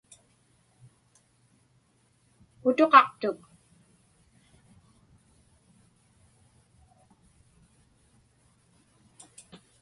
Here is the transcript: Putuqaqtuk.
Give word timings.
Putuqaqtuk. 2.61 3.39